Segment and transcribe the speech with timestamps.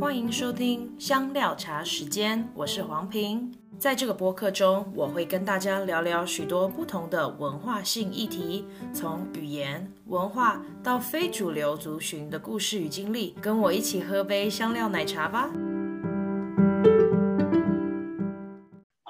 [0.00, 3.52] 欢迎收听香料茶时间，我是黄平。
[3.80, 13.34] 在这个播客中，我会跟大家聊聊许多不同的文化性议题，从语言、文化到非主流族群的故事与经历。
[13.42, 15.50] 跟我一起喝杯香料奶茶吧。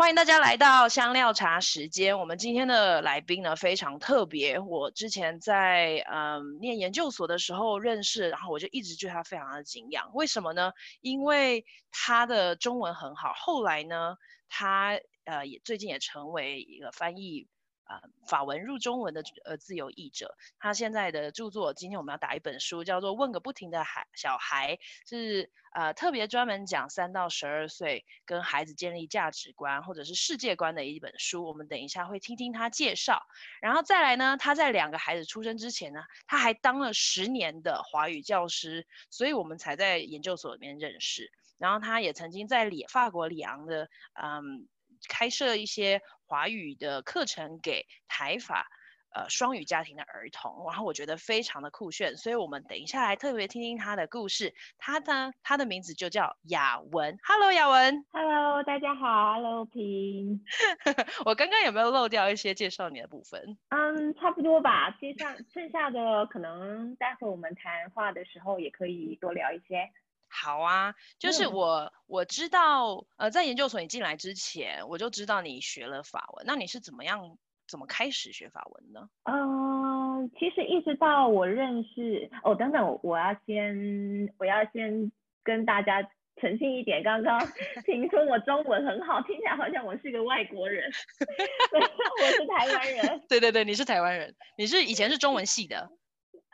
[0.08, 2.18] 欢迎大家来到香料茶时间。
[2.18, 4.58] 我们今天的来宾呢，非常特别。
[4.58, 10.10] 我之前在嗯念研究所的时候认识，然后我就一直对他非常的敬仰。
[10.14, 10.72] 为什么呢？
[11.02, 13.34] 因为他的中文很好。
[13.34, 14.16] 后来呢，
[14.48, 17.46] 他呃也最近也成为一个翻译。
[17.88, 24.76] 啊，法文入中文的呃自由译者，他现在的著作，今天我们要打一本书，叫做《问个不停的孩小孩》，
[25.08, 31.46] 是呃特别专门讲三到十二岁跟孩子建立价值观或者是世界观的一本书。
[31.46, 33.22] 我们等一下会听听他介绍，
[33.62, 41.32] 然后再来呢，他在两个孩子出生之前呢，他还当了十年的华语教师，所以我们才在研究所里面认识。
[41.56, 44.68] 然后他也曾经在里法国里昂的嗯。
[45.08, 48.68] 开设一些华语的课程给台法
[49.14, 54.54] 呃双语家庭的儿童，然后我觉得非常的酷炫，所以我们等一下来特别听听他的故事。
[54.76, 57.18] 他呢，他的名字就叫雅文。
[57.26, 58.04] Hello，雅文。
[58.12, 59.32] Hello，大家好。
[59.32, 60.44] Hello，平。
[61.24, 63.56] 我刚刚有没有漏掉一些介绍你的部分？
[63.70, 64.90] 嗯，um, 差不多吧。
[65.00, 69.88] 接下剩下的可能待会我们谈话的时候也可以多聊一些。
[70.28, 76.44] 好啊，就是我、嗯、我知道，呃，在研究所你进来之前，我就知道你学了法文。
[76.46, 79.08] 那你是怎么样，怎么开始学法文呢？
[79.24, 85.10] 嗯、呃，其实一直到我认识，哦，等等，我要先，我要先
[85.42, 86.02] 跟大家
[86.40, 87.38] 澄清一点，刚刚
[87.84, 90.90] 听说我中文很好，听起来好像我是个外国人，
[92.22, 93.22] 我是台湾人。
[93.28, 95.90] 对对对，你是台湾人，你是以前是中文系的。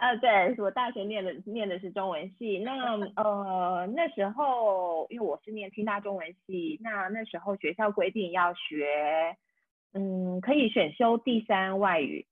[0.04, 2.58] 呃，对，我大学念的念的是中文系。
[2.58, 2.72] 那
[3.16, 9.34] 呃那时候，因为我是念清大中文系，那那时候学校规定要学，
[9.94, 12.26] 嗯，可以选修第三外语。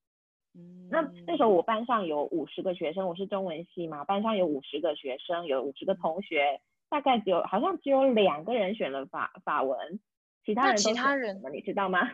[0.55, 6.61] 嗯，那那时候我班上有五十个学生，我是中文系嘛，班上有五十个学生，有五十个同学，
[6.91, 9.99] 大概只有好像只有两个人选了法法文，
[10.45, 12.11] 其他人其他人你知道吗？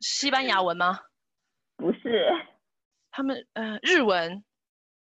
[0.00, 1.00] 西班牙文吗？
[1.76, 2.30] 不是，
[3.10, 4.42] 他们呃日文。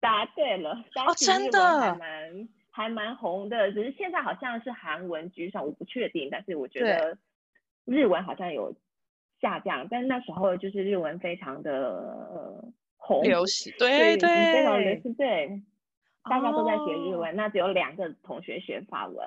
[0.02, 7.16] 答对了，哦，真的还蛮还蛮红的，只是现在好像是韩文居上，我不确定，但是我觉得
[7.84, 8.74] 日文好像有
[9.40, 15.62] 下降，但那时候就是日文非常的、呃、红，流行，对对，非常流行，对，
[16.24, 19.24] 大家都在学日文，哦、那只有两个同学学法文，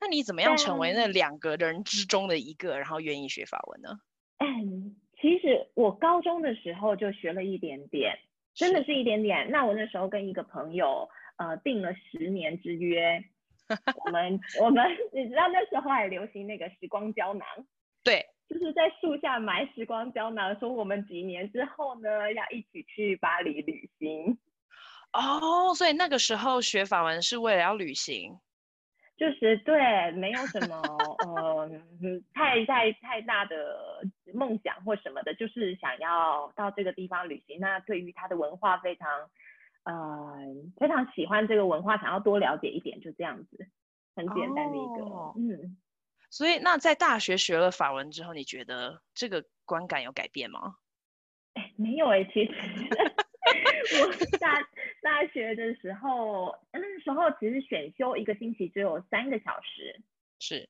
[0.00, 3.98] 那你怎么样成为那两个人之中的一个，然后愿意学法文呢？
[4.38, 8.16] 嗯，其实我高中的时候就学了一点点。
[8.58, 9.48] 真的是一点点。
[9.50, 13.22] 那我那时候跟一个朋友，呃，订了十年之约。
[14.04, 17.46] 我们我们，你知道那时候还流行那个时光胶囊，
[18.02, 24.38] 对，就是在树下埋时光胶囊，说我们几年之后呢，要一起去巴黎旅行。
[25.12, 28.38] 哦，所以那个时候学法文是为了要旅行。
[29.18, 30.80] 就是对，没有什么
[31.26, 31.70] 呃
[32.32, 34.00] 太太太大的
[34.32, 37.60] 梦想或什么的，就是想要到这个地方旅行。
[37.60, 39.30] 那对于他的文化非常
[39.84, 40.38] 呃
[40.76, 43.68] 非常喜欢这个文化，想要多了解一点，就这样子，
[44.14, 45.76] 很简单的一个、哦、嗯。
[46.30, 50.76] 所以那在大学学了法文之后，你觉得这个观感有改变吗？
[51.54, 52.52] 哎，没有哎，其实
[54.02, 54.66] 我大。
[55.00, 60.02] 大学的时候，那个时候其实选修一个星期只有三个小时，
[60.40, 60.68] 是，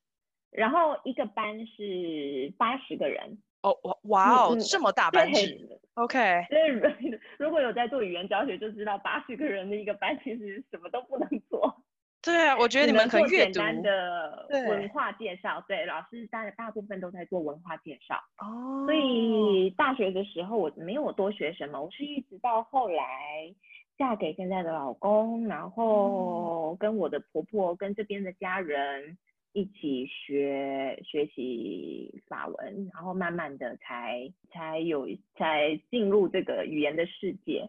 [0.51, 3.43] 然后一个班是八十个人。
[3.71, 5.59] 哦，哇哇哦，这么大班制
[5.95, 6.47] ，OK。
[6.49, 11.83] 所以 如果有在做语言教学，就知道八十个人的一个班其实什么都不能做。
[12.21, 18.17] 对啊，我觉得你们可以阅读简单的文化介绍，对，对，老师大大部分都在做文化介绍。
[18.39, 18.85] 哦。
[18.87, 23.55] 所以大学的时候我没有多学什么，我是一直到后来。
[23.99, 29.19] 嫁给现在的老公，然后跟我的婆婆跟这边的家人
[29.53, 37.69] 一起学学习法文，然后慢慢的才才有才进入这个语言的世界。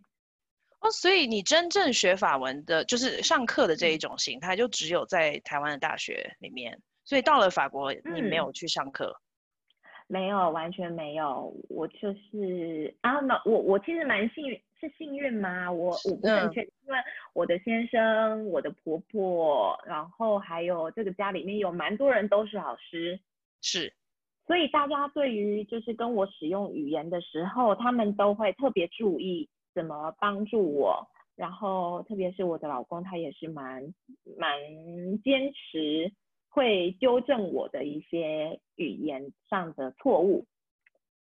[0.81, 6.79] 哦，所以你真正学法文的，就是上课的这一种形态，就只有在台湾的大学里面。
[7.03, 9.19] 所以到了法国，你没有去上课？
[10.07, 11.53] 嗯，没有，完全没有。
[11.69, 14.61] 我就是啊，那我我其实蛮幸运。
[14.79, 15.71] 是幸运吗？
[15.71, 16.99] 我我不很确定，因为
[17.33, 23.19] 我的先生、我的婆婆，然后还有这个家里面有蛮多人都是老师，
[23.61, 23.93] 是，
[24.47, 33.93] 所以大家对于就是跟我使用语言的时候，他们都会特别注意怎么帮助我然后特别是我的老公，他也是蛮
[34.37, 34.59] 蛮
[35.23, 36.11] 坚持，
[36.49, 40.45] 会纠正我的一些语言上的错误。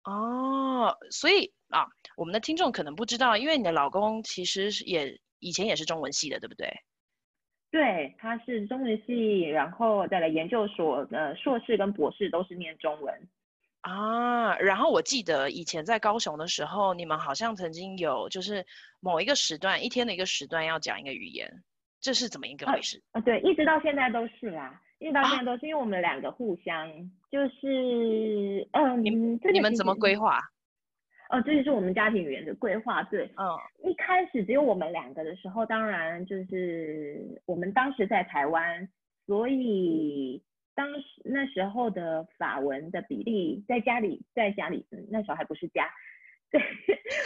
[0.05, 1.87] 哦，所以啊，
[2.17, 6.69] 我们的听众可能不知道，因为你的老公其实也以前也是中文系的，对不对？
[7.71, 13.29] 对，他是中文系，然后再来研究所的硕士跟博士都是念中文。
[13.81, 18.65] 啊，然后我记得以前在高雄的时候，你们好像曾经有就是
[19.01, 21.65] 某一个时段，一天的一个时段要讲一个语言，
[22.01, 23.03] 这是怎么一个回事？
[23.13, 26.87] 啊，啊对，一直到现在都是啦，一直到现在都是，啊、因为我们两个互相
[27.31, 30.39] 就是，嗯，你们你们怎么规划？
[31.33, 33.03] 哦，这就是我们家庭语言的规划。
[33.03, 33.59] 对，嗯，
[33.91, 38.89] 一开始只有我们两个的时候，当然就是我们当时在台湾，
[39.27, 40.41] 所以。
[40.75, 45.87] 当时那时候的法文的比例，在家里，在家里，嗯，那时候还不是家，
[46.51, 46.63] 对，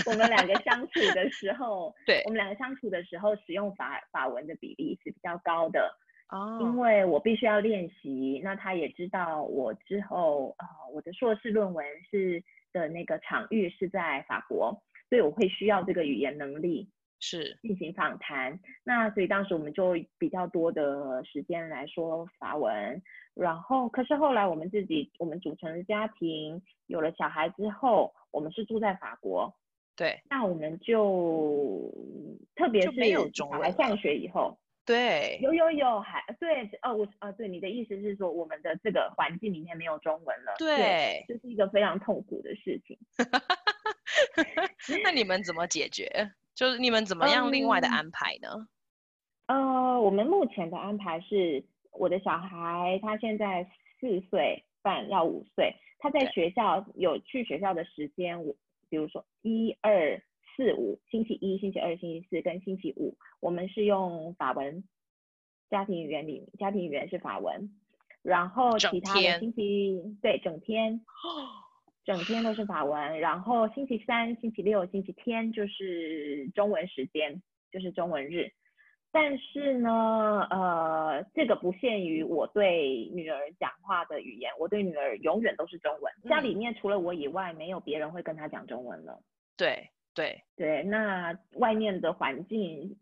[0.05, 5.97] 我们两个相处的时候， 对，我们两个相处的时候，使用法法文的比例是比较高的，
[6.29, 16.89] 哦，因为我必须要练习，那他也知道我之后，呃，我的硕士论文是的那个场域是在法国，所以我会需要这个语言能力。
[17.19, 17.59] 是。
[17.63, 23.03] 进行访谈，那所以当时我们就比较多的时间来说法文，
[23.35, 29.57] 然后可是后来我们自己我们组成了家庭，有了小孩之后，我们是住在法国，
[29.97, 31.91] 对，那我们就
[32.55, 42.97] 特别是小孩上学以后，对，有有有还对哦我啊对你的意思是说我们的这个环境里面没有中文了，对，这、就是一个非常痛苦的事情，
[45.03, 46.09] 那你们怎么解决？
[46.55, 48.69] 就是你们怎么样另外的安排呢？
[49.47, 53.69] 嗯、呃，我们目前的安排是，我的小孩他现在
[54.01, 58.55] 四岁半要五岁，他在学校有去学校的时间，我
[58.89, 60.23] 比如说一二
[60.57, 64.83] 四五，星期一、星期二、星期四跟星期五，我们是用法文，
[65.69, 67.71] 家庭语言里家庭语言是法文，
[68.23, 71.01] 然后其他的星期对整天。
[72.07, 77.43] 整天都是法文，然后星期三、星期六、星期天就是中文时间，
[77.73, 78.49] 就是中文日。
[79.11, 86.13] 但是呢，呃，这个不限于我对女儿讲话的语言，我对女儿永远都是中文。
[86.29, 89.21] 家里面除了我以外，没有别人会跟她讲中文了。
[89.57, 92.97] 对对对，那外面的环境，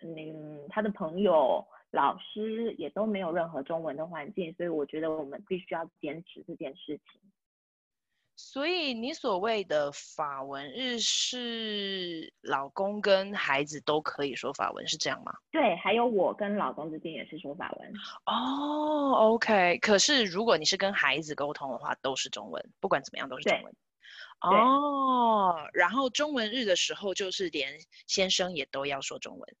[0.00, 7.20] 嗯，他的朋友、老师也都没有任何中文的环境，所以我觉得我们必须要坚持这件事情。
[8.40, 15.32] 所以你所谓的法文日是老公跟孩子都可以说法文，是这样吗？
[15.50, 17.92] 对，还有我跟老公之间也是说法文。
[18.26, 19.78] 哦，OK。
[19.78, 23.74] 可是如果你是跟孩子沟通的话，都是中文，不管怎么样都是中文。
[24.40, 29.56] 哦，然后中文日的时候，就是连先生也都要说中文。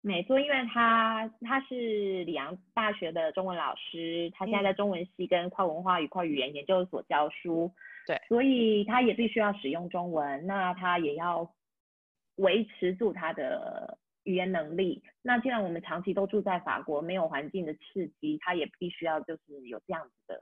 [0.00, 7.74] 没错，因为他他是里昂大学的中文老师，他现在在中文系跟跨文化与跨语言研究所教书。
[8.06, 11.52] 对，所以他也必须要使用中文，那他也要
[12.36, 15.02] 维持住他的语言能力。
[15.22, 20.40] 那既然我们长期都住在法国，没有环境的刺激，他也必须要就是有这样子的，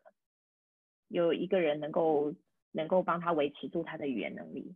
[1.08, 2.34] 有一个人能够
[2.74, 4.74] 能够帮他维持住他的语言能力。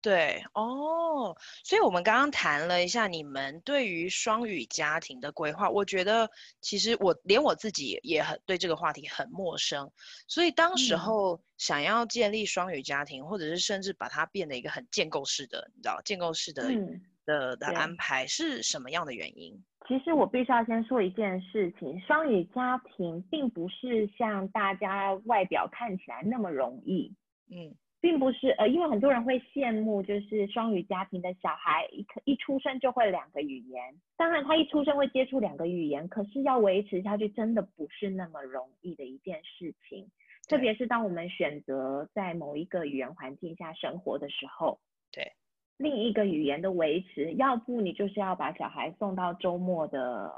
[0.00, 9.90] 对哦，所以我们刚刚谈了一下你们对于双语家庭的规划，我觉得其实我连我自己也很对这个话题很陌生，
[10.28, 19.60] 所以当时候想要建立双语家庭，嗯、或者是甚至把它变得一个很建构式的，你知道建构式的、嗯、的的安排是什么样的原因？
[19.88, 27.12] 其实我必须要先说一件事情，双语家庭并不是像大家外表看起来那么容易，
[27.50, 27.74] 嗯。
[28.00, 33.92] 并不是呃，因为很多人会羡慕，就是双语家庭的小孩一一出生就会两个语言。
[34.16, 40.08] 当然，他一出生会接触两个语言，可是要维持下去，真的不是那么容易的一件事情。
[40.48, 44.78] 特别是当我们选择在某一个语言环境下生活的时候，
[45.10, 45.32] 对，
[45.76, 50.32] 另一个语言的维持，要不你就是要把小孩送到周末的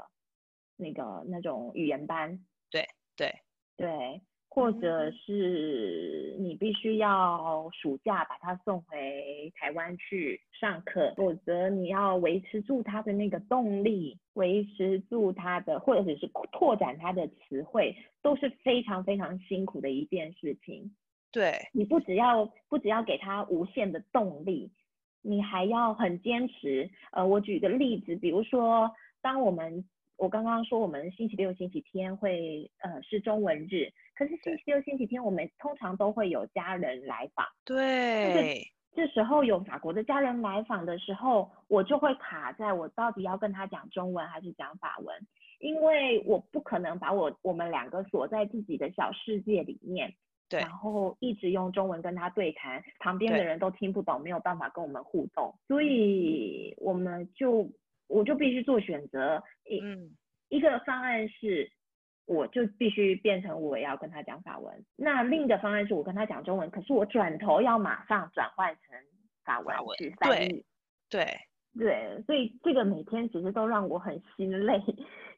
[0.77, 3.31] 那个那种语言班，对对
[3.77, 4.19] 对。
[4.53, 20.93] 或者是你必须要暑假把他送回台湾去上课，否则你要维持住他的那个动力，维持住他的，或者是拓展他的词汇，都是非常非常辛苦的一件事情。
[21.31, 24.69] 对，你不只要不只要给他无限的动力，
[25.21, 26.89] 你还要很坚持。
[27.13, 28.91] 呃，我举个例子，比如说，
[29.21, 29.85] 当我们
[30.21, 33.91] 我刚刚说我们星期六、星期天会呃是中文日。
[34.13, 37.43] 可是星期六、星期天，我们通常都会有家人来访。
[37.65, 38.61] 对，
[38.93, 45.17] 这时候有法国的家人来访的时候，我就会卡在我到底要跟他讲中文还是讲法文，
[45.59, 50.13] 因为我不可能把我我们两个锁在自己的小世界里面，
[50.47, 57.67] 对，然后一直用中文跟他对谈，旁边的人都听不懂，没有办法跟我们互动，所以我们就
[58.11, 60.11] 我就必须做选择，嗯，
[60.49, 61.71] 一个方案是。
[62.27, 68.95] 我就必须变成我要跟他讲法文，那另一个方案是我跟他讲中文，可是我转头要马上转换成
[69.43, 70.63] 法文去翻译。
[71.09, 71.25] 对
[71.77, 74.79] 对，所以这个每天其实都让我很心累，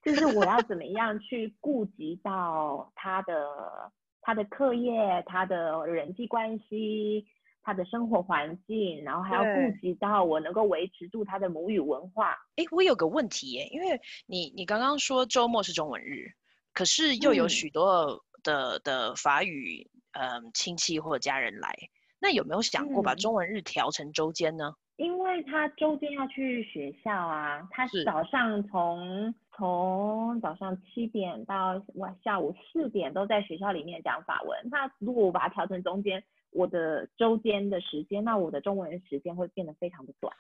[0.04, 7.26] 就是我要怎么样去顾及到他的他的课业、他的人际关系、
[7.64, 12.38] 他的生活环境，然后还要顾及到我能够维持住他的母语文化。
[12.58, 16.32] 哎，我有个问题耶，因为你你刚刚说周末是中文日。
[16.76, 21.72] 可是又有许多的、嗯、的法语，嗯，亲戚或家人来，
[22.20, 24.74] 那有没有想过把中文日调成周间呢？
[24.96, 34.60] 因为他周间要去学校啊，他早上从从早上七点到晚下午四点都在学校里面讲法文。
[34.72, 40.34] 那如果我把它调成中间，我的周间的时间，那我的中文时间会变得非常的短。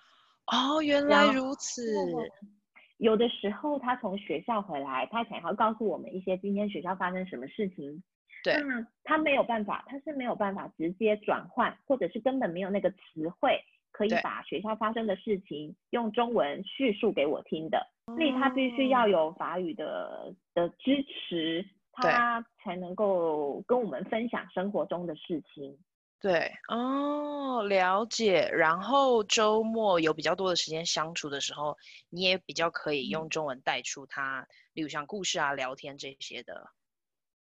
[0.48, 1.82] 哦，原来如此。
[2.98, 8.01] 有的时候他从学校回来，他想要告诉我们一些今天学校发生什么事情。
[8.43, 8.53] 对。
[8.62, 13.60] 那他没有办法，他是没有办法直接转换，或者是根本没有那个词汇
[13.91, 17.86] 可以把学校发生的事情用中文叙述给我听的。
[18.05, 25.77] 所以他必须要有法语的的支持，他才能够跟我们分享生活中的事情。
[26.24, 28.50] 对哦，了解。
[28.53, 31.77] 然后周末有比较多的时间相处的时候，
[32.10, 36.70] 你也比较可以用中文带出他，嗯、例如像故事啊、聊天这些的。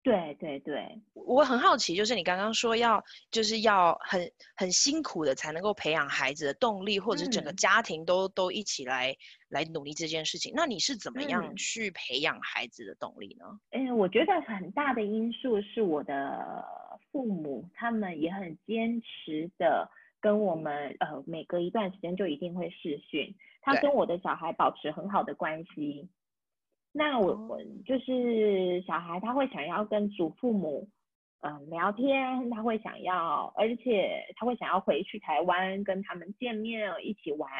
[0.03, 9.17] 对对对，我很好奇，就是你刚刚说要，就是要很很辛苦的才能够培养孩子的动力，或者整个家庭都、嗯、都一起来
[9.49, 10.53] 来努力这件事情。
[10.57, 13.47] 那你是怎么样去培养孩子的动力呢？
[13.71, 16.65] 嗯，我觉得很大的因素是我的
[17.13, 19.91] 父母，他们也很坚持的
[20.21, 26.09] 跟我们，呃，每隔一段时间就一定会视讯，他跟我的小孩保持很好的关系。
[26.91, 30.89] 那我我就是小孩，他会想要跟祖父母
[31.41, 37.51] 嗯、呃、聊天，他会想要，而且他会想要回去台湾跟他们见面一起玩。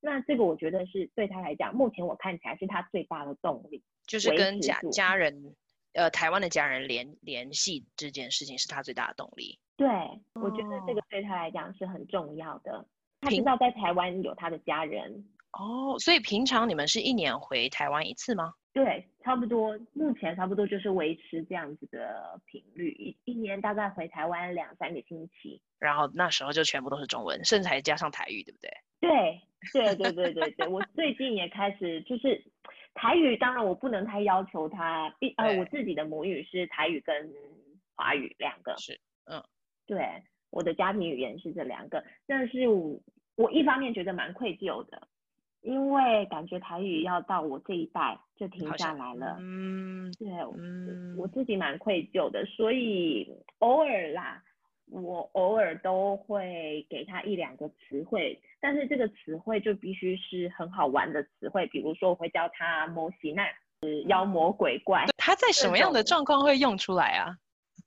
[0.00, 5.54] 那这个我觉得是对他来讲，目前我看起来是他最大的动力，就是跟家家人
[5.94, 9.58] 呃台湾的家人联联系这件事情是他最大的动力。
[9.76, 9.88] 对，
[10.34, 12.86] 我觉得这个对他来讲是很重要的。
[13.20, 15.24] 他知道在台湾有他的家人。
[15.52, 18.54] 哦，所以平常你们是一年回台湾一次吗？
[18.72, 25.60] 对，差不多，目前差不多就是维持这样子的频率，一一年大概回台湾两三个星期。
[25.78, 28.70] 然后那时候就全部都是中文，甚至还加上台语，对不对？
[29.00, 29.42] 对，
[29.74, 32.42] 对对对对对，我最近也开始就是
[32.94, 37.32] 台语，当然我不能太要求他，必呃我自己的母语是台语跟
[37.96, 38.76] 华语两个。
[38.78, 39.42] 是，嗯，
[39.86, 43.00] 对，我的家庭语言是这两个，但是我
[43.36, 45.08] 我一方面觉得蛮愧疚的。
[45.62, 54.42] 因为感觉台语要到我这一代就停下来了，嗯，对，嗯，我自己蛮愧疚的，所以偶尔啦，
[54.92, 63.46] 我偶尔都会给他一两个词汇，但是这个词汇就必须是很好玩的词汇，比如说我会教他摩西难，
[63.82, 65.06] 是妖魔鬼怪。
[65.16, 67.36] 他在什么样的状况会用出来啊？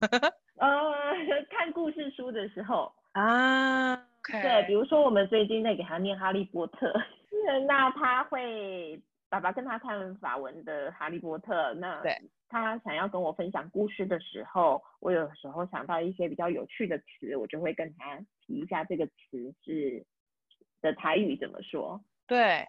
[0.58, 0.70] 呃，
[1.50, 4.42] 看故事书的时候啊，okay.
[4.42, 6.92] 对，比如说我们最近在给他念哈利波特。
[7.68, 9.00] 那他会，
[9.36, 12.02] 爸爸跟他看法文的《哈利波特》，那
[12.48, 20.06] 他想要跟我分享故事的时候，我有时候想到一些比较有趣的词，我就会跟他提一下这个词是
[20.82, 22.02] 的台语怎么说。
[22.26, 22.66] 对，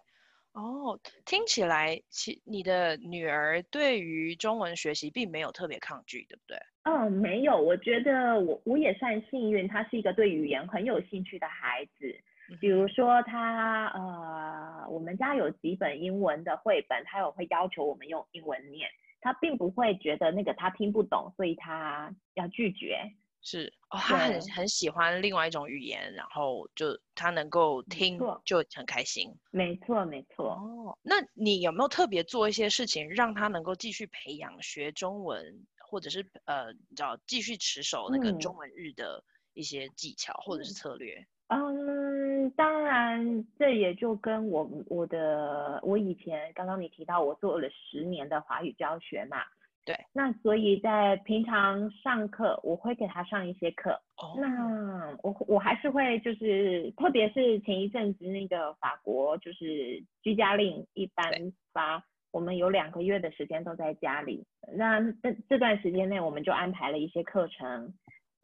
[0.51, 6.57] 哦，听起来其你的女儿对于中文学习并没有特别抗拒，对不对？
[6.83, 12.13] 嗯，没有，我觉得我我也算幸运，她是一个对语言很有兴趣的孩子。
[12.59, 18.89] 比如说他呃，我们家有几本英文的绘本，他有会要求我们用英文念，
[19.21, 22.99] 他并不会觉得那个他听不懂，所以他要拒绝。
[23.39, 29.31] 是哦，他很很喜欢另外一种语言，然后就他能够听就很开心。
[29.51, 30.53] 没错没错。
[30.53, 39.23] 哦，那你有没有特别做一些事情让他能够继续培养学中文，或者是呃，你知道继续持守那个中文日的
[39.53, 41.25] 一些技巧或者是策略？
[41.49, 49.37] 嗯，当然，这也就跟我我的我以前刚刚你提到我做了十年的华语教学嘛，
[49.85, 49.95] 对。
[50.11, 53.91] 那所以在平常上课，我会给他上一些课。
[54.17, 54.35] 哦。
[54.37, 61.31] 那我我还是会就是，特别是前一阵子那个法国就是居家令一般
[61.71, 64.45] 发，我们有两个月的时间都在家里。
[64.75, 67.93] 那这这段时间内，我们就安排了一些课程。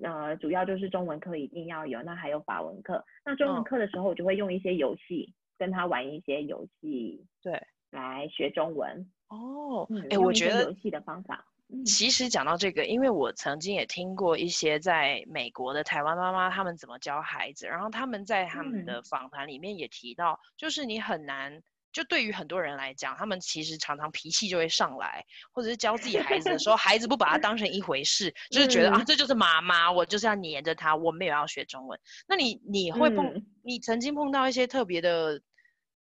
[0.03, 3.03] 呃，主要就是中文课一定要有，那还有法文课。
[3.25, 9.09] 那中文课的时候，我就会用一些游戏、哦、跟他玩一些游戏，对，来学中文。
[9.29, 11.45] 哦，哎、嗯，我觉得游戏的方法。
[11.85, 21.63] 其实讲到这个，因为我曾经也听过一些在美国的台湾妈妈他们怎么教孩子，然后他们在他们的访谈里面也提到，就是你很难。
[21.93, 31.97] 就对于很多人来讲，他们其实常常脾气就会上来，或者是教自己孩子的时候， 孩子不把他当成一回事，就是觉得、嗯、啊，这就是妈妈，我就是要黏着他，我没有要学中文。
[32.27, 35.39] 那你你会碰、嗯，你曾经碰到一些特别的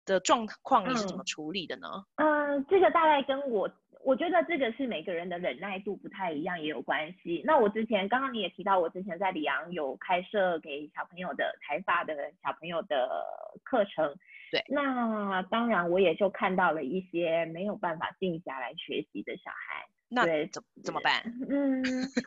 [0.06, 1.88] 的状况，你是怎么处理的呢？
[2.16, 3.68] 嗯，嗯，这个大概跟我，
[4.04, 7.42] 我觉得这个是每个人的忍耐度不太一样，也有关系。
[7.44, 13.26] 那我之前刚刚你也提到，我之前在里昂有开设给小朋友的台法的小朋友的
[13.64, 14.16] 课程。
[14.52, 19.86] 对，那当然我也就看到了一些没有办法静下来学习的小孩。
[20.12, 21.22] 那怎怎么办？
[21.48, 21.84] 嗯，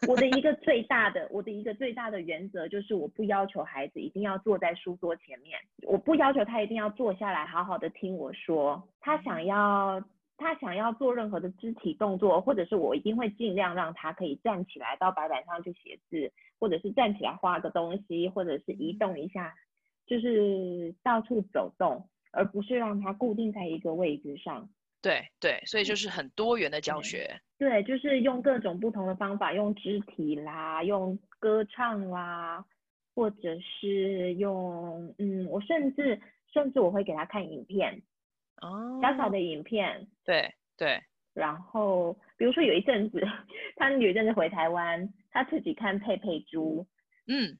[0.07, 8.89] 我的一个最大的，我的一个最大的原则就是，我不要求孩子一定要坐在书桌前面，我不要求他一定要坐下来好好的听我说。
[9.01, 10.01] 他想要，
[10.37, 19.53] 他想要做任何的肢体动作，或者是我一定会尽量让他可以站起来到白板上去写字，或者是站起来画个东西，或者是移动一下，
[20.07, 22.09] 就是到处走动。
[22.33, 24.69] 而不是让它固定在一个位置上。
[25.01, 27.41] 对对，所以就是很多元的教学。
[27.59, 32.65] 对，对，就是用各种不同的方法，用肢体啦，用歌唱啦，
[33.15, 36.21] 或者是用嗯，我甚至
[36.53, 38.01] 甚至我会给他看影片，
[38.61, 40.07] 哦，小小的影片。
[40.25, 41.01] 对对。
[41.35, 43.21] 然后比如说有一阵子，
[43.75, 46.87] 他有一阵子回台湾，他自己看佩佩猪。
[47.27, 47.59] 嗯。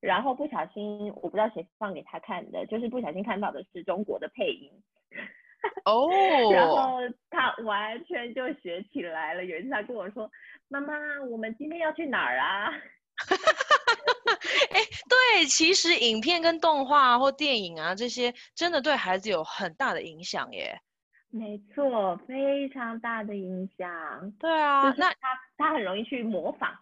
[0.00, 4.70] 然后不小心，我不知道谁放给他看的，就是不小心看到的是中国的配音。
[5.84, 6.54] 哦、oh.
[6.54, 9.44] 然后他完全就学起来了。
[9.44, 10.30] 有一次他跟我说
[10.68, 10.94] ：“妈妈，
[11.28, 12.72] 我们今天要去哪儿啊？”
[14.72, 20.80] 哎，对，其实影片跟动画或电影啊这些，真的对孩子有很大的影响耶。
[21.28, 24.32] 没错，非常大的影响。
[24.38, 25.14] 对啊，就是、他
[25.58, 26.74] 他很容易去模仿。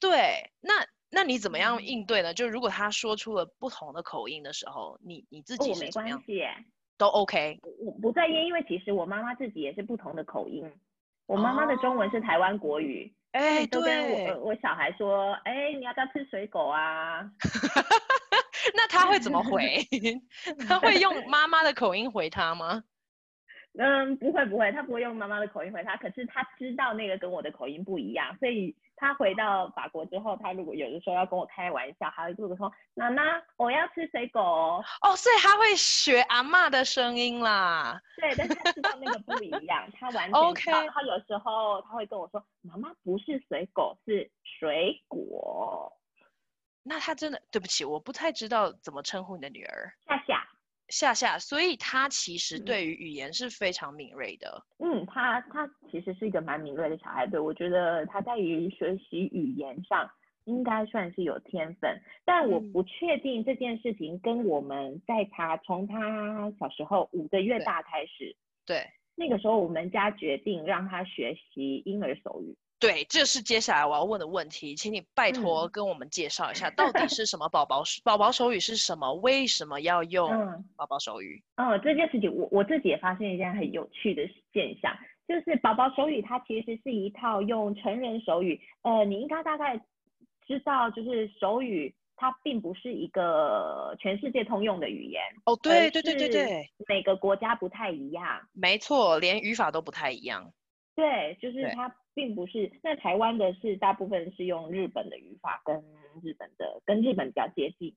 [0.00, 0.72] 对，那。
[1.12, 2.32] 那你怎么样应对呢？
[2.32, 6.18] 就如果他说出了不同的口音的时候，你你自己是怎么样？
[6.18, 6.64] 哦，没关系，
[6.96, 7.58] 都 OK。
[7.84, 10.70] 我不在意，因为其实我妈妈自己也是不同的口音。
[11.26, 17.28] 我妈妈的中文是台湾国语，哎、哦，都跟我我小孩说，哎，你要不要吃水果啊？
[18.74, 19.84] 那他会怎么回？
[20.68, 22.84] 他会用 妈妈的口音回他吗？
[23.78, 25.96] 嗯，不会不会，他不会用妈妈的口音回他。
[25.96, 28.76] 可是他知道那个跟我的口音不一样，所以。
[29.00, 33.22] 他回到法国之后，他如果有的时候要跟我开玩笑，还会跟我说：“妈妈，
[33.56, 37.98] 我要吃水果。”哦，所以他会学阿嬷的声音啦。
[38.16, 40.40] 对，但是他知道那个不一样，他完全 知道。
[40.48, 40.70] OK。
[40.90, 45.90] 他有时候他会跟我说：“妈妈不是水果，是水果。”
[46.84, 49.94] 那他真的对不起，我不太知道怎么称呼你的女儿。
[50.06, 50.46] 夏夏。
[50.90, 54.62] 夏夏，所以他其实对于语言是非常敏锐的。
[54.78, 60.10] 嗯，他他其实是一个蛮敏锐的小孩，对，我觉得他在于学习语言上
[60.44, 68.34] 应该算是有天分，但我不确定这件事情跟我们在他从他小时候五个月大开始，
[68.66, 72.56] 对，对，那个时候我们家决定让他学习婴儿手语。
[72.80, 79.12] 对，这是接下来我要问的问题，请你拜托跟我们介绍一下，到底是什么宝宝宝宝手语是什么？
[79.16, 80.30] 为什么要用
[80.76, 81.44] 宝宝手语？
[81.56, 84.22] 嗯，哦，这件事情我我自己也发现一件很有趣的
[84.54, 84.96] 现象，
[85.28, 89.76] 就是宝宝手语它其实是一套用成人手语，呃，你应该大概
[90.46, 95.20] 知道，就是手语它并不是一个全世界通用的语言。
[95.44, 98.40] 哦，对对对对对，每个国家不太一样。
[98.54, 100.50] 没错，连语法都不太一样。
[100.96, 101.94] 对，就是它。
[102.14, 105.76] 并不是，那台湾的是大部分是用日本的语法，跟
[106.22, 107.94] 日本的跟日本比较接近。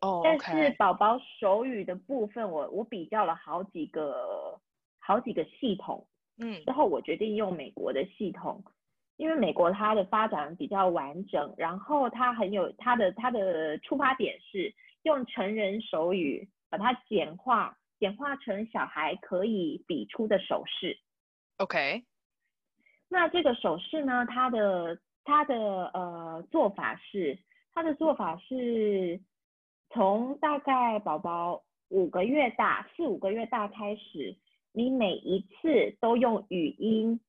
[0.00, 4.60] 哦、oh, okay.，但是宝宝手语的部分我，我我比较了好几个
[4.98, 6.06] 好几个系统，
[6.38, 8.62] 嗯，之后我决定用美国的系统，
[9.16, 20.98] 因为美国它的发展比较完整，然后它很有它的它的出发点是用成人手语把它简化，简化成小孩可以比出的手势。
[21.56, 22.04] OK。
[23.08, 24.26] 那这个手势呢？
[24.26, 25.54] 它的它的
[25.94, 27.38] 呃做法是，
[27.72, 29.20] 它的做法是
[29.90, 34.36] 从大概宝宝五个月大，四五个月大开始，
[34.72, 37.20] 你每一次都用语音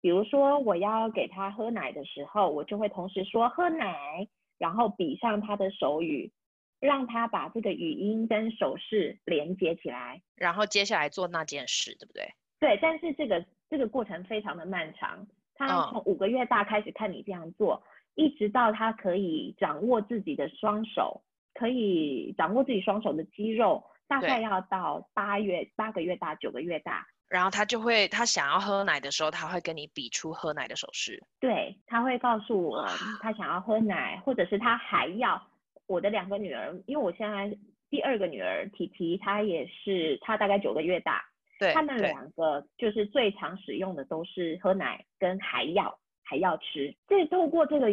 [0.00, 6.30] 比如说我要给他喝奶的时候，我就会同时说喝奶，然后比上他的手语，
[6.78, 12.34] 让他把这个语音跟手势连接起来，然后接下来做那件事，对不对？
[12.64, 15.26] 对，但是这个这个过程非常的漫长。
[15.54, 21.22] 他从五个月大开始看你这样做，嗯、一直到他可以掌握自己的双手，
[21.52, 31.22] 可以掌握自己双手的肌肉，大概要到八月八个月大九个月大，然后他就会他想要喝奶的时候，他会跟你比出喝奶的手势。
[31.38, 32.88] 对，他会告诉我
[33.20, 35.40] 他想要喝奶，或者是他还要
[35.86, 37.54] 我的两个女儿，因为我现在
[37.90, 41.22] 第二个女儿提提，她也是她大概九个月大。
[41.58, 46.94] 对，他们两个就是最常使用的都是喝奶跟还要还要吃。
[47.06, 47.88] 这透过这个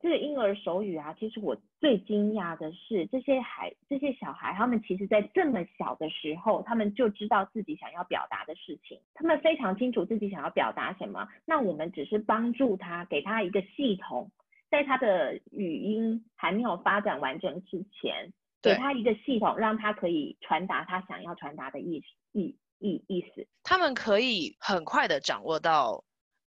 [0.00, 11.26] 这个婴儿手语啊，其实我最惊讶的是，这些孩这些小孩，他们其实在这么小的时候，他们就知道自己想要表达的事情，他们非常清楚自己想要表达什么。
[11.46, 14.30] 那我们只是帮助他，给他一个系统，
[14.70, 18.32] 在他的语音还没有发展完整之前，
[18.62, 22.06] 给他一个系统，让他可以传达他想要传达的意思
[22.38, 22.56] 意。
[22.78, 26.04] 意意思，他们可以很快的掌握到，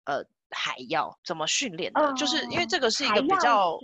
[0.05, 2.01] 呃，还要怎么训练的？
[2.01, 3.77] 哦，就是因为这个是一个比较，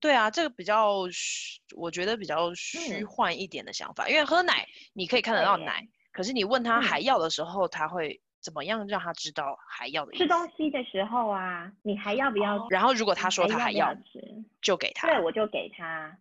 [0.00, 4.04] 对啊，这个比较虚，我觉得比较虚幻一点的想法。
[4.06, 10.12] 嗯，因为喝奶你可以看得到奶，可是你问他还要的时候，他会怎么样让他知道还要的？
[10.12, 12.56] 吃东西的时候啊，你还要不要？
[12.56, 15.08] 哦，然后如果他说他还要，还要吃，就给他。
[15.08, 16.16] 对，我就给他。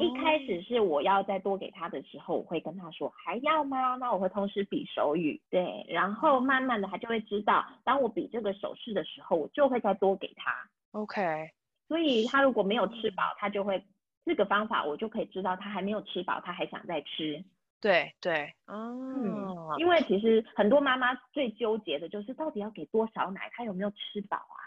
[0.00, 3.94] 一开始是我要再多给他的时候，我会跟他说还要吗？
[3.94, 10.52] 那我会同时比手语，对，然后慢慢的他就会知道，当我比这个手势的时候，我就会再多给他。
[10.90, 11.50] OK，
[11.86, 13.80] 所以他如果没有吃饱，他就会
[14.24, 17.44] 这个方法我就可以知道他还没有吃饱，他还想再吃。
[17.80, 24.58] 对对，嗯，因为其实很多妈妈最纠结的就是到底要给多少奶，他有没有吃饱啊？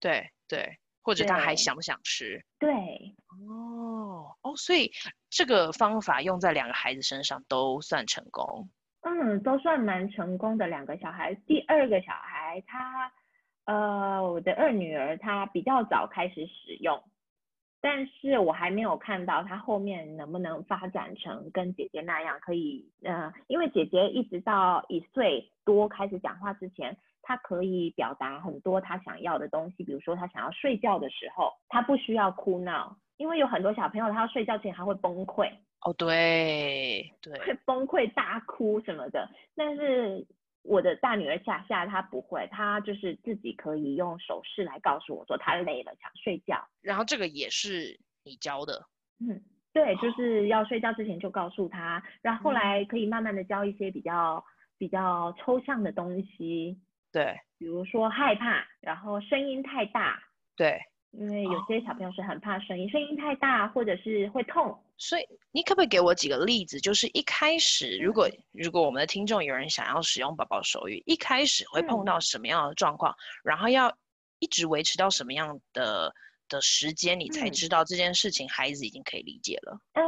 [0.00, 0.76] 对对。
[1.06, 2.44] 或者他还想不想吃？
[2.58, 2.68] 对，
[3.48, 4.90] 哦哦，所以
[5.30, 8.68] 这个方法用在两个孩子身上都算成功。
[9.02, 11.32] 嗯，都算蛮成功的两个小孩。
[11.46, 13.12] 第二个小孩他，
[13.66, 17.00] 呃，我的二女儿她比较早开始使用，
[17.80, 26.98] 但是我还没有看到她后面能不能发展成跟姐姐那样可以，呃，因为姐姐一直到一岁多开始讲话之前。
[27.28, 35.50] 他可以表达很多他想要的东西，比如说他想要睡觉的时候，他不需要哭闹，因为有很多小朋友他要睡觉前他会崩溃。
[35.80, 39.28] 哦，对对，会崩溃大哭什么的。
[39.56, 40.24] 但是
[40.62, 46.64] 我的大女儿夏夏她不会，她就是自己可以用手势来告诉我说她累了想睡觉。
[46.80, 48.86] 然后这个也是你教的？
[49.20, 54.44] 嗯，对，就是要睡觉之前就告诉她，然后后来可以慢慢的教一些比较
[54.78, 56.78] 比较抽象的东西。
[57.16, 60.22] 对，比如说害怕，然后声音太大，
[60.54, 60.78] 对，
[61.12, 64.78] 因为有些小朋友是很怕声音，哦，声音太大或者是会痛。
[64.98, 66.78] 所以你可不可以给我几个例子？
[66.78, 73.96] 就是一开始，如果如果我们的听众有人想要使用宝宝手语，一开始会碰到什么样的状况，嗯，然后要
[74.38, 76.12] 一直维持到什么样的
[76.50, 79.80] 的时间，你才知道这件事情孩子已经可以理解了？
[79.94, 80.02] 呃，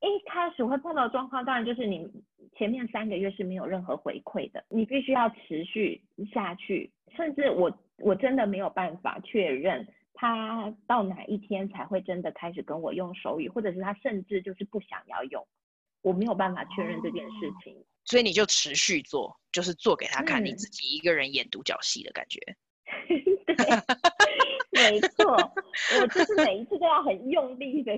[0.00, 2.08] 一开始会碰到状况，当然就是你。
[2.56, 15.46] 前面三个月是没有任何回馈的，你必须要持续下去，甚至我我真的没有办法确认他到哪一天才会真的开始跟我用手语，或者是他甚至就是不想要用，
[16.00, 17.76] 我没有办法确认这件事情。
[18.04, 22.40] 所以你就持续做，就是做给他看，你自己一个人演独角戏的感觉。
[24.72, 25.36] 对，没错，
[26.00, 27.92] 我就是每一次都要很用力的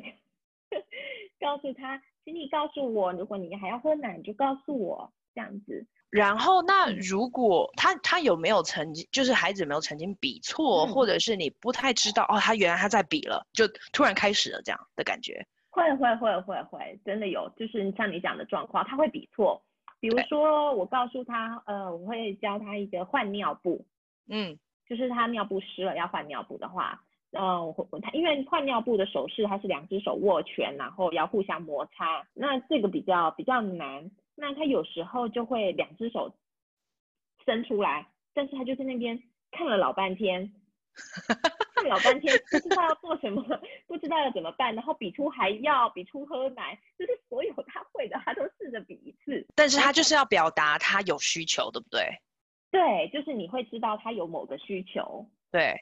[1.41, 2.01] 告诉他。
[2.25, 5.87] 请你告诉我，如果你还要喝奶，你就告诉我这样子。
[6.11, 15.47] 然后，那如果他他有没有曾经，就是孩子有没有曾经比错，嗯，或者是你不太知道哦，他原来他在比了，就突然开始了这样的感觉？
[15.71, 19.63] 会会会会会，真的有，就是像你讲的状况，他会比错。
[20.01, 23.87] 比如说，我告诉他，呃，我会教他一个换尿布，
[24.29, 27.03] 嗯，就是他尿布湿了要换尿布的话。
[27.33, 34.11] 嗯，他因为换尿布的手势，他是两只手握拳，然后要互相摩擦，那这个比较比较难。
[34.35, 36.33] 那他有时候就会两只手
[37.45, 40.51] 伸出来，但是他就在那边看了老半天，
[41.75, 43.45] 看了老半天不知道要做什么，
[43.87, 49.47] 不知道要怎么办，然后比出还要比出喝奶，就是所有他会的，他都试着比一次。
[49.55, 52.09] 但是他就是要表达他有需求，对不对？
[52.71, 55.27] 对，就是你会知道他有某个需求。
[55.51, 55.75] 对。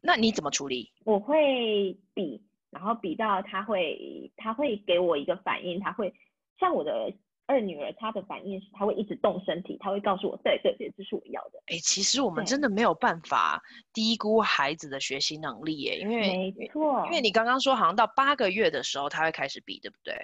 [0.00, 0.92] 那你怎么处理？
[1.04, 6.12] 我会比，然后比到他会，他会给我一个反应，他会
[6.58, 7.12] 像我的
[7.46, 11.58] 二女儿她的反应是，她会一直动身体，她会告诉我，对对对，这是我要的。
[11.68, 20.14] 哎，其实我们真的没有办法低估孩子的学习能力耶，因为没错，因为你刚刚说好像到八个月的时候他会开始比，对不对？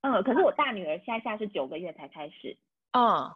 [0.00, 2.58] 嗯，可是我大女儿夏夏是九个月才开始，
[2.92, 3.32] 嗯，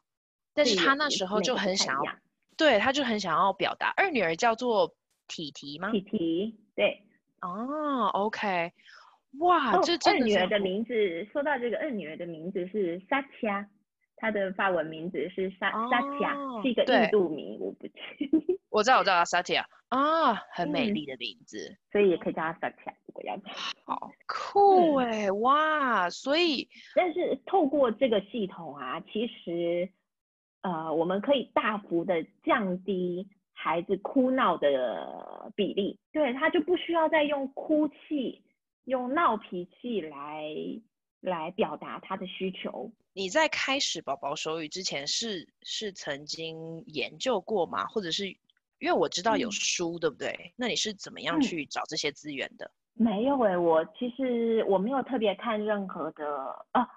[0.52, 2.12] 但是她那时候就很想要，
[2.56, 3.94] 对，她就很想要表达。
[3.96, 4.92] 二女儿叫做
[5.28, 5.90] 体体吗？
[5.92, 7.02] 体体，对。
[7.42, 8.72] 哦，OK。
[9.38, 13.66] 哇，这二女儿的名字，说到这个二女儿的名字是 Satya，
[14.16, 17.94] 她的法文名字是 Satya，是一个印度名，我不记。
[18.70, 23.38] 我知道，我知道，Satya 啊，很美丽的名字，所以也可以叫她 Satya，如果要。
[23.84, 29.88] 好酷哎，哇，所以，但是透过这个系统啊，其实，
[30.62, 33.28] 呃，我们可以大幅的降低
[33.60, 38.42] 孩子哭闹的比例，对，他就不需要再用哭泣。
[38.84, 40.46] 用闹脾气来
[41.20, 42.90] 来表达他的需求。
[43.12, 47.84] 你在开始宝宝手语之前是是曾经研究过吗？
[47.86, 48.28] 或者是
[48.78, 50.54] 因为我知道有书，嗯、对不对？
[50.56, 52.64] 那你是怎么样去找这些资源的？
[52.98, 56.26] 嗯、没有诶、欸，我其实我没有特别看任何的
[56.70, 56.88] 啊，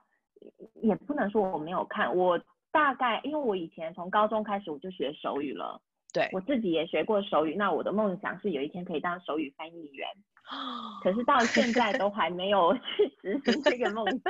[0.82, 2.16] 也不能说我没有看。
[2.16, 2.40] 我
[2.72, 5.82] 大概因为我以前从高中开始我就学手语了，
[6.14, 7.56] 对，我自己也学过手语。
[7.56, 10.08] 那我的梦想是有一天可以当手语翻译员。
[11.02, 14.22] 可是到现在都还没有 去实现这个梦想。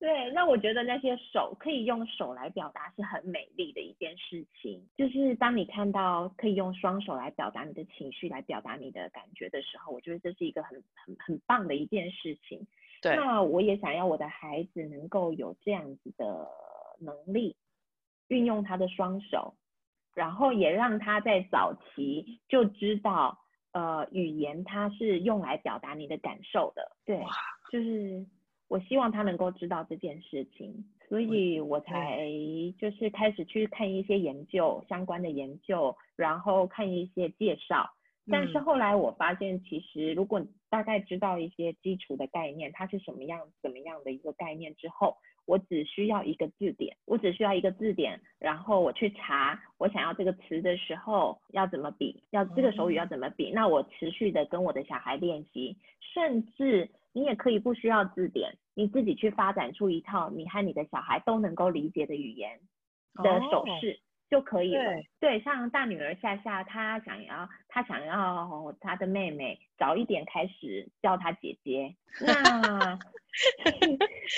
[0.00, 4.84] 对，那我觉得那些手可以用手来表达是很美丽的一件事情。
[4.96, 12.66] 就是当你看到可以用双手来表达你的情绪，来表达你的感觉的时候，我觉得这是一个很很很棒的一件事情。
[13.02, 16.48] 对，那我也想要我的孩子能够有这样子的
[16.98, 17.56] 能力，
[18.32, 19.54] 运用他的双手，
[20.14, 23.38] 然后也让他在早期就知道。
[23.74, 27.18] 呃，语言它是用来表达你的感受的，对，
[27.70, 28.26] 就是
[28.68, 32.18] 我希望他能够知道这件事情，所以我才
[32.78, 37.88] 就是开始去看一些研究相关的研究，然后看一些介绍。
[38.30, 45.16] 但是后来我发现，其实如果大概知道一些基础的概念，它是什么样、怎么样的一个概念之后。
[45.44, 55.76] 我只需要一个字典，我只需要一个字典，然后我去查我想要这个词的时候要怎么比，要这个手语要怎么比，那我持续的跟我的小孩练习，
[56.14, 62.60] 甚至你也可以不需要字典，你自己去发展出一套你和你的小孩都能够理解的语言
[63.14, 63.98] 的手势。
[64.32, 64.40] Oh.
[64.40, 64.82] 就可以了。
[64.82, 71.94] 对，对，像大女儿夏夏，她想要，她想要她的妹妹早一点开始叫她姐姐。
[72.18, 72.98] 那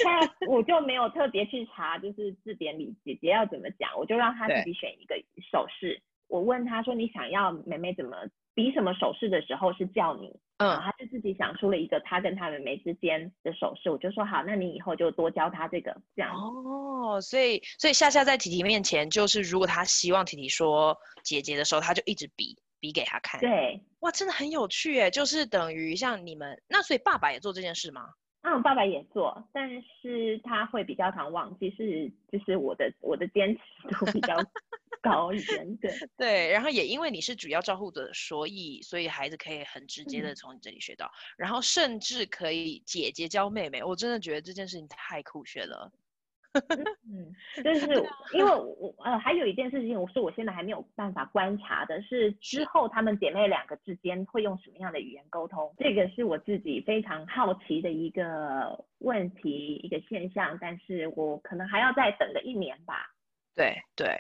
[0.05, 5.15] 那我就没有特别去查，就是字典里姐姐要怎么讲，我就让她自己选一个
[5.53, 6.03] 手势。
[6.29, 8.17] 我问他说：“你想要妹妹怎么
[8.55, 13.91] 比什么手势的时候是叫你？”嗯，他就自己想出了一个他跟他妹妹之间的手势。
[13.91, 23.41] 我就说：“好，那你以后就多教他这个这样。”哦，所以所以夏夏在提提面前，就是如果他希望提提说姐姐的时候，他就一直比比给他看。
[23.41, 28.09] 对，哇，真的很有趣诶，就是等于像你们那，所以爸爸也做这件事吗？
[28.47, 34.37] 嗯，爸爸也做，但是他会比较常忘记，是就是我的我的坚持度比较
[35.01, 45.91] 高一点，对对，然后也因为你是主要照顾者，所以所以孩子可以很直接的从你这里学到，嗯、然后甚至可以姐姐教妹妹，我真的觉得这件事情太酷炫了。
[47.07, 47.87] 嗯，就是
[48.33, 63.13] 因为我呃还有一件事情，我是我现在还没有办法观察的是之后她们姐妹两个之间会用什么样的语言沟通，这个是我自己非常好奇的一个问题一个现象，但是我可能还要再等个一年吧。
[63.55, 64.17] 对对。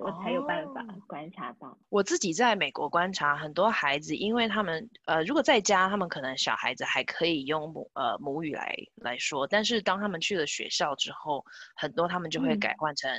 [0.00, 1.68] 我才有办法观察到。
[1.68, 13.10] Oh, 我自己在美国观察很多孩子，因为他们呃，如果在家，他们可能小孩子还可以用母呃母语来来说，但是当他们去了学校之后，很多他们就会改换成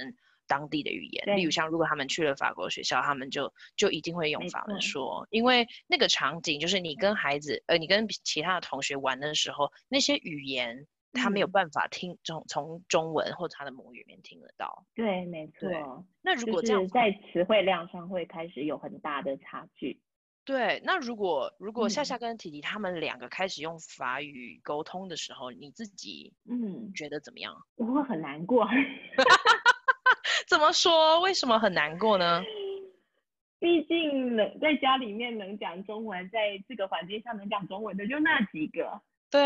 [0.47, 1.23] 当地的语言。
[1.27, 10.87] 嗯、例如像如果他们去了法国学校，他们就就一定会用法文说，因为那个场景就是你跟孩子呃，你跟其他的同学玩的时候，那些语言。
[11.17, 14.85] 他没有办法听从从中文或者他的母语里面听得到。
[14.95, 16.05] 对，没错。
[16.21, 19.99] 那如果这样，在词汇量上会开始有很大的差距。
[20.45, 27.53] 对，那如果如果夏夏跟提提他们两个开始用法语沟通的时候，嗯、你自己嗯觉得怎么样？
[27.75, 28.65] 我会很难过。
[30.47, 31.19] 怎么说？
[31.19, 32.41] 为什么很难过呢？
[33.59, 39.01] 毕竟能在家里面能讲中文，在这个环境下能讲中文的就那几个。
[39.29, 39.41] 对，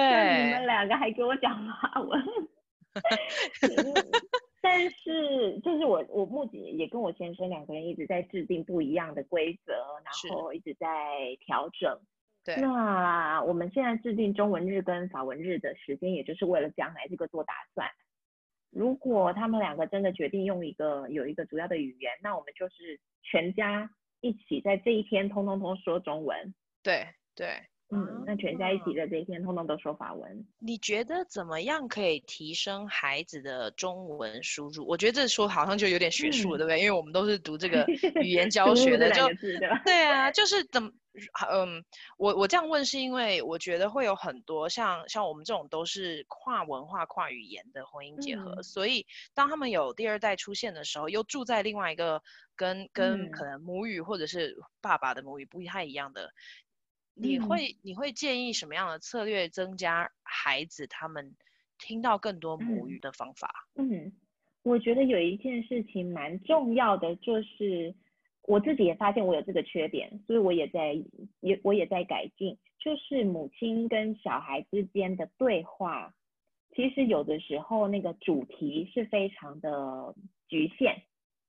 [0.46, 2.24] 你们两个还给我讲法文，
[4.62, 12.00] 但是就是我我目前也跟我先生两个人一直在制定不一样的规则，然后一直在调整。
[12.44, 12.56] 对。
[12.58, 17.90] 那我们现在制定中文日跟法文日的时间，也就是为了将来这个做打算。
[18.70, 23.90] 如果他们两个真的决定用一个有一个主要的语言，那我们就是全家
[24.22, 26.54] 一起在这一天通通通说中文。
[26.84, 27.48] 对对。
[27.94, 30.46] 嗯，那全家一起的这一天，通通都说法文。
[30.60, 34.88] 你觉得怎么样可以提升孩子的中文输入？
[34.88, 36.80] 我觉得这说好像就有点学术了，嗯、对不对？
[36.80, 37.86] 因为我们都是读这个
[38.24, 39.28] 语言教学的，就
[39.84, 40.90] 对啊，就是怎么，
[41.52, 41.84] 嗯，
[42.18, 52.24] 我我这样问是因为我觉得会有很多像像我们这种都是跨文化、跨语言的婚姻结合，嗯、所以当他们有第二代出现的时候，又住在另外一个
[52.56, 56.32] 跟跟可能母语或者是爸爸的母语不太一样的。
[57.22, 61.36] 你会你会建议什么样的策略增加孩子他们
[61.78, 63.68] 听到更多母语的方法？
[63.76, 64.14] 嗯，嗯，
[64.64, 67.94] 我觉得有一件事情蛮重要的，就是
[68.44, 70.94] 我自己也发现我有这个缺点，所以我也在
[71.40, 76.14] 也我也在改进，就是母亲跟小孩之间的对话，
[76.76, 80.16] 其实有的时候那个主题是非常的
[80.48, 81.04] 局限。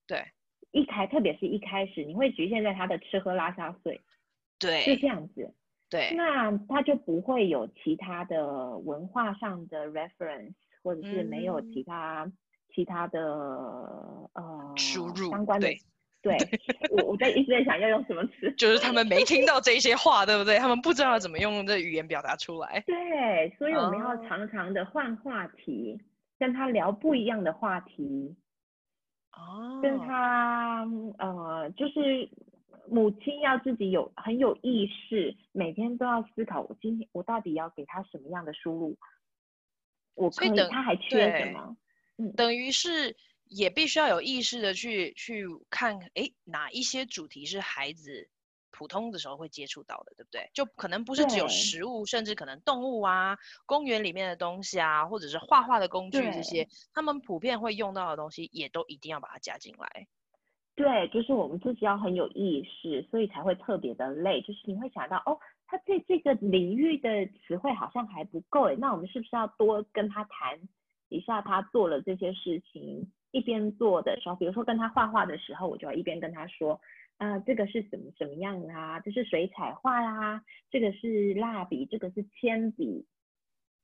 [0.06, 0.22] 对，
[0.70, 4.00] 一开特别是一开始，你会局限在他的吃喝拉撒睡。
[4.58, 5.54] 对，是这样子。
[5.92, 12.32] 对，那他就不会有其他的文化上的 reference，或者是没有其他、嗯、
[12.74, 13.20] 其他的
[14.32, 15.68] 呃输入相关的。
[16.22, 16.58] 对，对
[16.92, 20.56] 我我在一直在想要用什么词，就是他们没听到 这些话，对不对？
[20.56, 22.82] 他们不知道怎么用这语言表达出来。
[22.86, 26.00] 对，所以我们要常常的换话题，哦、
[26.38, 28.34] 跟他聊不一样的话题。
[29.34, 29.78] 哦。
[29.82, 30.86] 跟他
[31.18, 32.30] 呃，就是。
[32.92, 38.98] 母亲要自己有很有意识，每天都要思考，我今天我到底要给他什么样的输入？
[40.14, 41.74] 我可以，以他还缺什么？
[42.18, 48.28] 嗯，等于是也必须要有意识的去去看，哎，哪一些主题是孩子
[48.70, 50.50] 普通的时候会接触到的，对不对？
[50.52, 60.06] 就可能不是只有食物，甚至可能动物啊，公园里面的东西啊，或者是画画的工具这些，他们普遍会用到的东西，也都一定要把它加进来。
[60.74, 64.40] 对，就是我们自己要很有意识，所以才会特别的累。
[64.40, 70.58] 就是你会想到，哦，他对这个领域的词汇好像还不够诶，那我们是不是要多跟他谈
[71.08, 73.12] 一下他做了这些事情？
[73.32, 76.80] 一边做的时候，比如说跟他画画的时候，我就要一边跟他说，
[77.18, 79.00] 啊、这个是怎么怎么样啊？
[79.00, 83.06] 这是水彩画啦、啊，这个是蜡笔，这个是铅笔。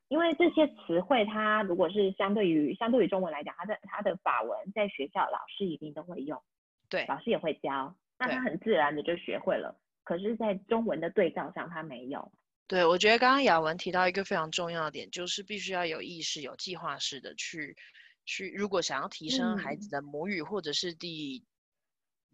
[0.09, 6.43] 因为这些词汇，它如果是相对于相对于中文来讲，它的它的法文在学校老师一定都会用。
[6.89, 9.79] 对，老师也会教，那他很自然的就学会了。
[10.05, 12.33] 可是，在中文的对照上，他没有。
[12.67, 17.77] 对，我觉得刚刚雅文提到一个非常重要的点，就是必须要有意识、有计划式的去
[18.25, 21.45] 去，如果想要提升孩子的母语，嗯、或者是第，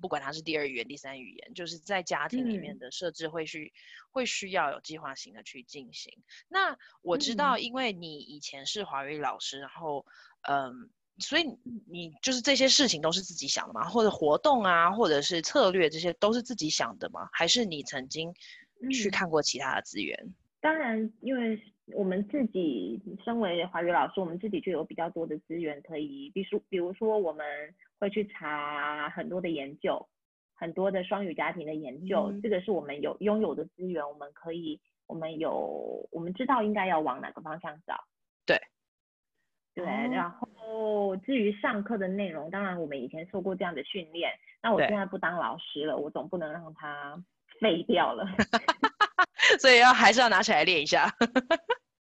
[0.01, 3.73] 不管他是第二语言、第三语言，就是在家庭里面的设置会需、嗯、
[4.13, 6.23] 会需要有计划性的去进行。
[6.49, 10.07] 那我知道，因为你以前是华语老师，然后
[10.43, 10.91] 嗯。
[11.19, 11.45] 所以
[11.87, 13.85] 你就是这些事情都是自己想的吗？
[13.89, 17.29] 或者活动啊，或者是策略，这些都是自己想的吗？
[17.33, 18.35] 还是你曾经
[18.91, 20.19] 去看过其他的资源？
[20.25, 21.57] 嗯，当然，因为
[21.93, 27.47] 我们自己身为华语老师，我们自己就有比较多的资源可以，比如说，比如说我们
[28.01, 30.09] 会去查很多的研究，
[30.55, 38.03] 很多的双语家庭的研究，嗯，这个是我们有拥有的资源，我们可以，我们有，我们知道应该要往哪个方向找。
[38.45, 38.61] 对。
[39.77, 40.49] 对，然后
[41.25, 44.31] 至于上课的内容，当然我们以前受过这样的训练。
[44.63, 47.23] 那我现在不当老师了，我总不能让他
[47.61, 48.27] 废掉了。
[49.61, 51.11] 所以要还是要拿起来练一下。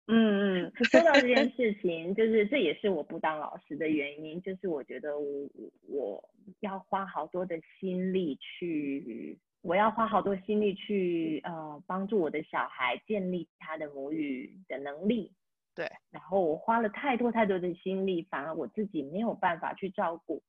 [0.06, 5.48] 嗯嗯，说到这件事情，就是这也是我不当老师的原因，就是我觉得我
[5.88, 15.32] 我要花好多的心力去，我要花好多心力去呃帮助我的小孩建立他的母语的能力。
[15.74, 20.42] 对，然后我花了太多太多的心力，反而我自己没有办法去照顾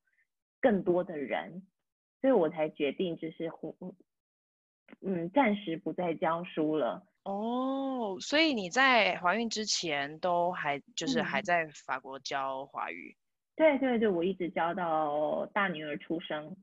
[0.61, 1.65] 更多的人，
[2.21, 3.51] 所以我才决定就是，
[5.01, 7.07] 嗯，暂时不再教书了。
[7.23, 13.17] 哦，所以你在怀孕之前都还就是还在法国教华语？
[13.17, 13.19] 嗯，
[13.55, 16.55] 对对对，我一直教到大女儿出生。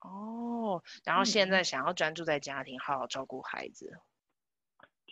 [0.00, 3.98] 哦，然后现在想要专注在家庭，好好照顾孩子。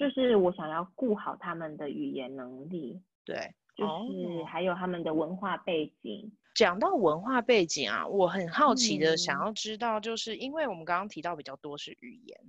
[0.01, 3.37] 就是我想要顾好他们的语言能力，对，
[3.77, 6.33] 就是还有他们的文化背景。
[6.55, 12.41] 讲到文化背景啊，我很好奇的想要知道，就是因为我们刚刚提到比较多是语言，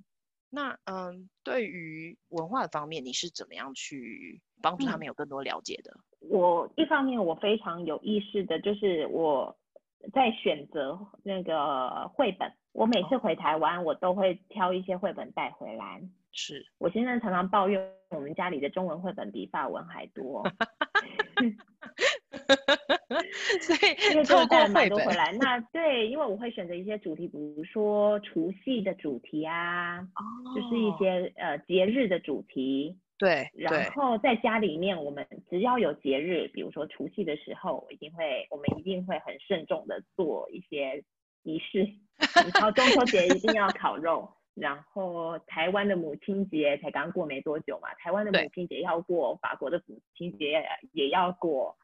[0.49, 5.91] 那嗯，对于文化的方面，你是怎么样去帮助他们有更多了解的？
[6.21, 9.53] 嗯，我一方面我非常有意识的，就是我
[10.13, 16.01] 在选择那个绘本，我每次回台湾，我都会挑一些绘本带回来。
[16.32, 20.43] 是 我现在常常抱怨我们家里的中文绘本比法文还多。
[23.61, 30.05] 所以，因为透过绘本回来，那对，因为我会选择一些主题，比如说除夕的主题啊，哦、
[30.55, 32.97] 就是一些呃节日的主题。
[33.17, 41.03] 对，然后在家里面，我们只要有节日，比如说除夕的时候，我一定会，我们一定会很慎重的做一些
[41.43, 41.88] 仪式。
[42.53, 51.78] 然后中秋节一定要烤肉，然后台湾的母亲节才刚过没多久嘛，台湾的母亲节要过，法国的母亲节也要过。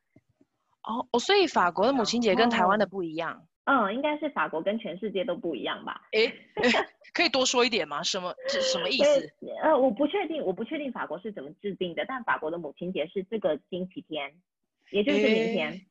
[0.84, 3.48] 哦哦，所以法国的母亲节跟台湾的不一样。
[3.66, 6.08] 嗯，应该是法国跟全世界都不一样吧？
[6.14, 6.34] 诶，
[7.14, 8.02] 可以多说一点吗？
[8.04, 9.34] 什么是什么意思？
[9.62, 14.34] 呃，我不确定，我不确定法国是怎么制定的，但法国的母亲节是这个星期天，
[14.92, 15.82] 也就是明天。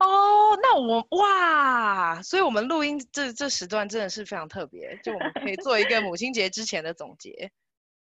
[0.00, 7.50] 哦，那我哇，所以我们录音这这时段真的是非常特别，就我们可以做一个母亲节之前的总结。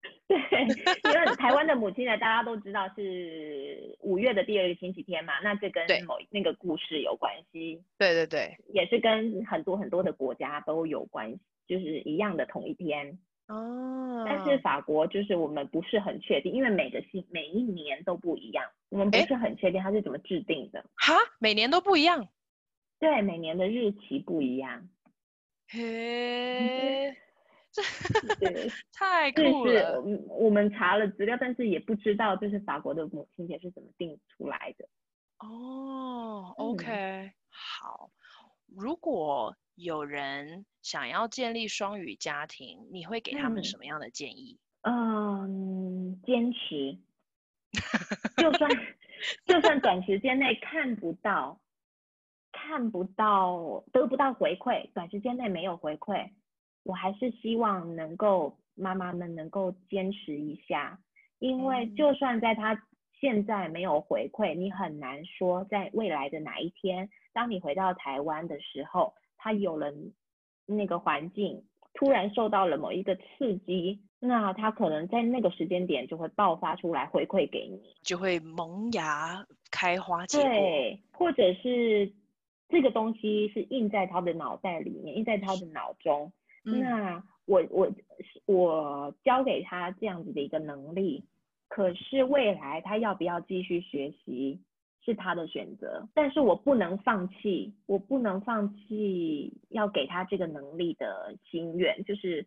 [0.28, 7.82] 对，因为台湾的母亲节大家都知道是五月的第二个星期天嘛，那这跟某那个故事有关系。
[7.98, 13.18] 对对对，也是跟很多很多的国家都有关系，就是一样的同一天。
[13.48, 14.24] 哦。
[14.26, 20.84] 但是法国就是我们不是很确定，因为每个星每一年都不一样，我们不是很确定它是怎么制定的。
[20.96, 22.28] 哈，每年都不一样？
[23.00, 24.90] 对，每年的日期不一样。
[25.70, 27.16] 嘿。
[27.72, 27.84] 这，
[28.92, 30.02] 太酷了。
[30.02, 34.88] 是我们查了资料，但是也不知道就是法国的母亲节是怎么定出来的。
[35.40, 38.10] 哦，OK，嗯，好。
[38.76, 44.60] 如果有人想要建立双语家庭，你会给他们什么样的建议？
[44.82, 46.98] 嗯，坚持。
[48.38, 48.72] 就算
[49.46, 51.60] 就算短时间内看不到，
[52.52, 56.32] 看不到，得不到回馈，短时间内没有回馈。
[56.82, 61.00] 我还是希望能够妈妈们能够坚持一下，
[61.38, 62.82] 因为就算在他
[63.20, 69.14] 现在没有回馈，你很难说在未来的哪一天，当你回到台湾的时候，
[69.48, 69.94] 他有了
[70.66, 80.50] 那个环境，突然受到了某一个刺激，那他可能在那个时间点就会爆发出来回馈给你，就会萌芽开花结果。
[80.50, 82.12] 对，或者是
[82.68, 86.30] 这个东西是印在他的脑袋里面，印在他的脑中。
[86.64, 87.90] 那我我
[88.48, 91.24] 我教给他这样子的一个能力，
[91.70, 94.60] 可是未来他要不要继续学习
[95.08, 102.46] 是他的选择，但是我不能放弃，我不能放弃要给他这个能力的心愿，就是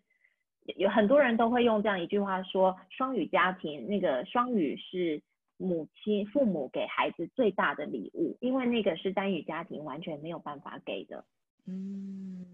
[0.76, 5.22] 有很多人都会用这样一句话说，双语家庭那个双语是
[5.56, 11.24] 母亲父母给孩子最大的礼物，因为那个是单语家庭完全没有办法给的，
[11.66, 12.44] 嗯。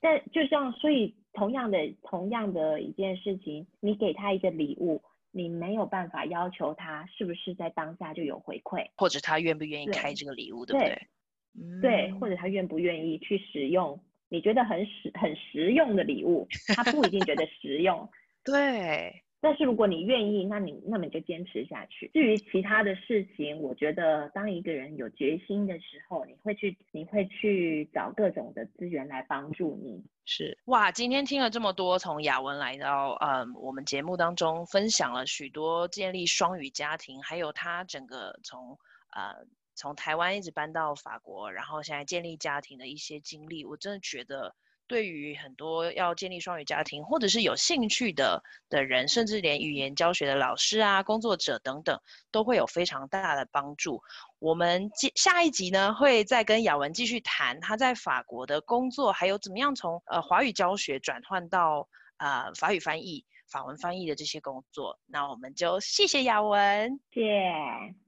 [0.00, 11.08] 但就像，所以同样的同样的一件事情，你给他一个礼物，你没有办法要求他是不是在当下就有回馈，或者他愿不愿意开这个礼物，对，对不对？
[11.60, 18.08] 嗯、对，或者他愿不愿意去使用你觉得很实很实用的礼物，他不一定觉得实用，
[18.44, 19.22] 对。
[19.40, 22.10] 但是如果你愿意，那你那么你就坚持下去。
[22.12, 30.04] 至于其他的事情，我觉得当一个人有决心的时候，你会去你会去找各种的资源来帮助你。
[30.24, 38.76] 是哇，今天听了这么多，从雅文来到嗯我们节目当中分享了许多建立双语家庭，还有他整个从
[39.10, 44.54] 呃从台湾一直搬到法国，然后现在建立家庭的一些经历，我真的觉得。
[44.88, 52.00] 对于很多要建立双语家庭，或者是有兴趣的的人，甚至连语言教学的老师啊、工作者等等，
[52.32, 54.02] 都会有非常大的帮助。
[54.38, 61.86] 我们接下一集呢，会再跟雅文继续谈他在法国的工作，还有怎么样从呃华语教学转换到
[62.16, 64.98] 呃法语翻译、法文翻译的这些工作。
[65.06, 67.28] 那我们就谢谢雅文，谢谢。
[67.28, 68.07] 谢